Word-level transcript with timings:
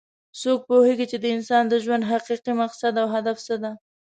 څوک 0.41 0.59
پوهیږي 0.69 1.05
چې 1.11 1.17
د 1.19 1.25
انسان 1.35 1.63
د 1.67 1.73
ژوند 1.83 2.03
حقیقي 2.11 2.53
مقصد 2.61 2.93
او 3.01 3.07
هدف 3.15 3.37
څه 3.47 3.55
ده 3.63 3.71